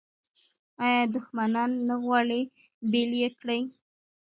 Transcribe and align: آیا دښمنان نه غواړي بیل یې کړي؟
آیا 0.85 1.03
دښمنان 1.15 1.71
نه 1.87 1.95
غواړي 2.03 2.41
بیل 2.91 3.11
یې 3.21 3.29
کړي؟ 3.39 3.61